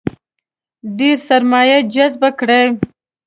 ډېره 0.97 1.21
سرمایه 1.27 1.77
جذبه 1.93 2.29
کړي. 2.39 2.63